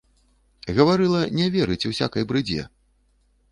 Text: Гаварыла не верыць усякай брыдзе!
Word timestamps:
Гаварыла 0.77 1.21
не 1.41 1.47
верыць 1.57 1.87
усякай 1.93 2.27
брыдзе! 2.35 2.67